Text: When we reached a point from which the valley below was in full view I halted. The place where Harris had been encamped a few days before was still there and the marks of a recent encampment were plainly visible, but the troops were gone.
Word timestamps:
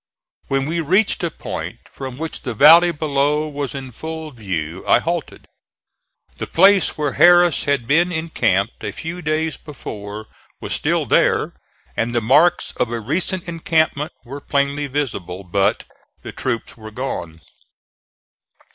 When 0.47 0.65
we 0.65 0.79
reached 0.81 1.23
a 1.23 1.29
point 1.29 1.77
from 1.91 2.17
which 2.17 2.41
the 2.41 2.55
valley 2.55 2.91
below 2.91 3.47
was 3.47 3.75
in 3.75 3.91
full 3.91 4.31
view 4.31 4.83
I 4.87 4.97
halted. 4.97 5.45
The 6.37 6.47
place 6.47 6.97
where 6.97 7.11
Harris 7.11 7.65
had 7.65 7.85
been 7.85 8.11
encamped 8.11 8.83
a 8.83 8.91
few 8.91 9.21
days 9.21 9.57
before 9.57 10.25
was 10.59 10.73
still 10.73 11.05
there 11.05 11.53
and 11.95 12.15
the 12.15 12.19
marks 12.19 12.71
of 12.77 12.91
a 12.91 12.99
recent 12.99 13.47
encampment 13.47 14.11
were 14.25 14.41
plainly 14.41 14.87
visible, 14.87 15.43
but 15.43 15.83
the 16.23 16.31
troops 16.31 16.75
were 16.75 16.89
gone. 16.89 17.39